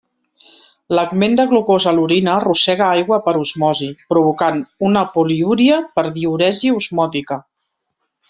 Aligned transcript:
L'augment 0.99 1.35
de 1.39 1.43
glucosa 1.51 1.89
a 1.91 1.93
l'orina 1.97 2.31
arrossega 2.35 2.87
aigua 2.95 3.19
per 3.27 3.35
osmosi, 3.41 3.91
provocant 4.15 4.57
una 4.89 5.05
poliúria 5.19 5.79
per 5.99 6.07
diüresi 6.17 6.75
osmòtica. 6.79 7.39